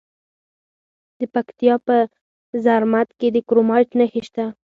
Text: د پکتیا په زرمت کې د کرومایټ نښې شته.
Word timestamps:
د 1.19 1.21
پکتیا 1.33 1.75
په 1.87 1.97
زرمت 2.63 3.09
کې 3.19 3.27
د 3.35 3.37
کرومایټ 3.47 3.89
نښې 3.99 4.21
شته. 4.27 4.45